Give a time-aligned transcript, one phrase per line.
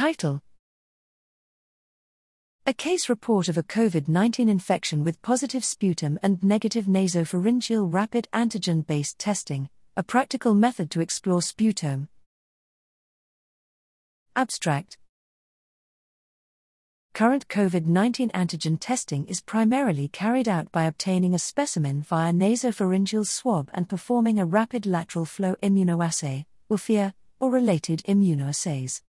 [0.00, 0.40] Title
[2.64, 8.26] A case report of a COVID 19 infection with positive sputum and negative nasopharyngeal rapid
[8.32, 9.68] antigen based testing,
[9.98, 12.08] a practical method to explore sputome.
[14.34, 14.96] Abstract
[17.12, 23.26] Current COVID 19 antigen testing is primarily carried out by obtaining a specimen via nasopharyngeal
[23.26, 29.02] swab and performing a rapid lateral flow immunoassay, or or related immunoassays.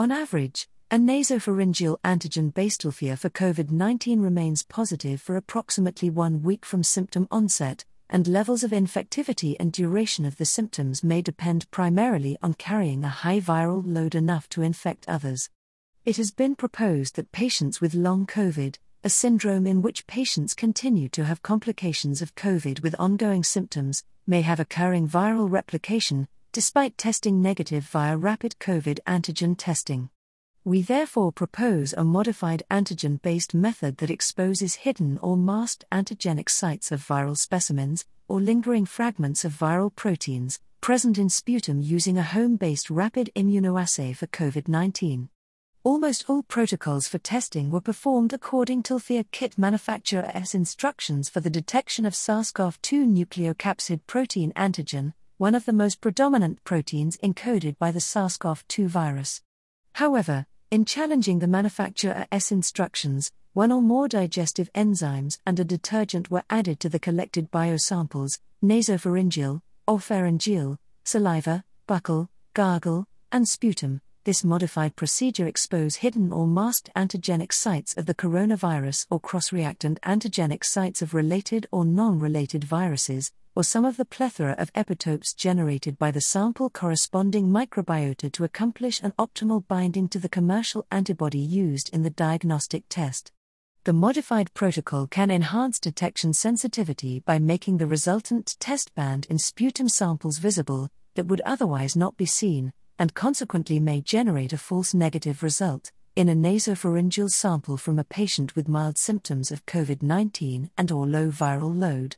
[0.00, 6.42] On average, a nasopharyngeal antigen based LFIA for COVID 19 remains positive for approximately one
[6.42, 11.70] week from symptom onset, and levels of infectivity and duration of the symptoms may depend
[11.70, 15.50] primarily on carrying a high viral load enough to infect others.
[16.06, 21.10] It has been proposed that patients with long COVID, a syndrome in which patients continue
[21.10, 27.40] to have complications of COVID with ongoing symptoms, may have occurring viral replication, despite testing
[27.40, 30.10] negative via rapid COVID antigen testing.
[30.64, 36.90] We therefore propose a modified antigen based method that exposes hidden or masked antigenic sites
[36.90, 42.56] of viral specimens, or lingering fragments of viral proteins, present in sputum using a home
[42.56, 45.28] based rapid immunoassay for COVID 19.
[45.84, 51.48] Almost all protocols for testing were performed according to the kit manufacturer's instructions for the
[51.48, 57.78] detection of SARS CoV 2 nucleocapsid protein antigen, one of the most predominant proteins encoded
[57.78, 59.40] by the SARS CoV 2 virus.
[59.94, 66.44] However, in challenging the manufacturer's instructions, one or more digestive enzymes and a detergent were
[66.50, 75.46] added to the collected biosamples nasopharyngeal, oropharyngeal, saliva, buccal, gargle, and sputum this modified procedure
[75.46, 81.66] expose hidden or masked antigenic sites of the coronavirus or cross-reactant antigenic sites of related
[81.72, 87.48] or non-related viruses, or some of the plethora of epitopes generated by the sample corresponding
[87.48, 93.32] microbiota to accomplish an optimal binding to the commercial antibody used in the diagnostic test.
[93.84, 99.88] The modified protocol can enhance detection sensitivity by making the resultant test band in sputum
[99.88, 105.42] samples visible that would otherwise not be seen, and consequently may generate a false negative
[105.42, 111.06] result in a nasopharyngeal sample from a patient with mild symptoms of COVID-19 and or
[111.06, 112.16] low viral load.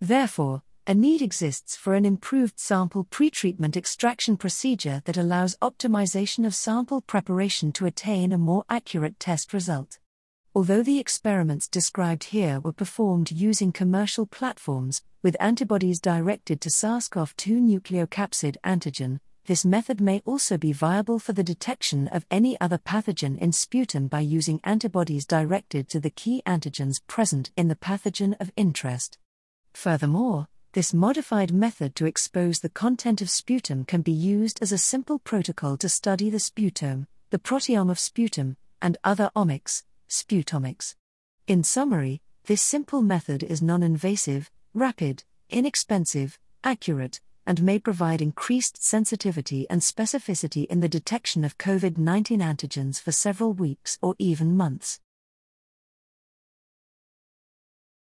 [0.00, 6.54] Therefore, a need exists for an improved sample pretreatment extraction procedure that allows optimization of
[6.54, 9.98] sample preparation to attain a more accurate test result.
[10.54, 17.06] Although the experiments described here were performed using commercial platforms, with antibodies directed to SARS
[17.08, 22.58] CoV 2 nucleocapsid antigen, this method may also be viable for the detection of any
[22.62, 27.76] other pathogen in sputum by using antibodies directed to the key antigens present in the
[27.76, 29.18] pathogen of interest.
[29.74, 34.78] Furthermore, this modified method to expose the content of sputum can be used as a
[34.78, 40.94] simple protocol to study the sputome, the proteome of sputum, and other omics, sputomics.
[41.46, 48.82] In summary, this simple method is non invasive, rapid, inexpensive, accurate, and may provide increased
[48.82, 54.54] sensitivity and specificity in the detection of COVID 19 antigens for several weeks or even
[54.54, 55.00] months.